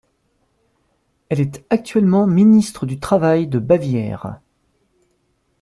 [1.29, 4.41] Elle est actuellement ministre du Travail de Bavière.